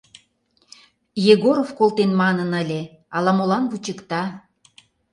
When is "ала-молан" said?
3.15-3.63